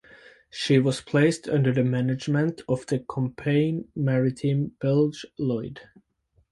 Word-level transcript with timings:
She 0.49 0.79
was 0.79 0.99
placed 0.99 1.47
under 1.47 1.71
the 1.71 1.83
management 1.83 2.63
of 2.67 2.87
the 2.87 2.97
Compagnie 3.07 3.85
Maritime 3.95 4.71
Belge 4.79 5.27
Lloyd. 5.37 5.79